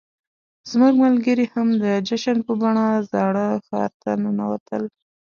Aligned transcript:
زموږ 0.69 0.93
ملګري 1.05 1.45
هم 1.53 1.67
د 1.83 1.85
جشن 2.07 2.37
په 2.47 2.53
بڼه 2.61 2.85
زاړه 3.11 3.47
ښار 3.67 3.91
ته 4.01 4.11
ننوتل. 4.23 4.83